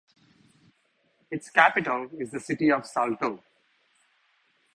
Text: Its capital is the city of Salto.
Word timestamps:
Its 1.29 1.51
capital 1.51 2.09
is 2.17 2.31
the 2.31 2.39
city 2.39 2.71
of 2.71 2.87
Salto. 2.87 3.43